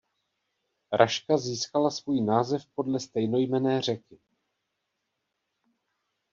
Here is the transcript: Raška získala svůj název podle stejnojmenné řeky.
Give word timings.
Raška 0.93 1.37
získala 1.37 1.91
svůj 1.91 2.21
název 2.21 2.65
podle 2.75 2.99
stejnojmenné 2.99 3.81
řeky. 3.81 4.19